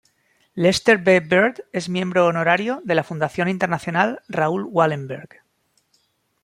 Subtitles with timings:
[0.55, 1.19] Lester B.
[1.19, 5.43] Bird es Miembro Honorario de la Fundación Internacional Raoul Wallenberg.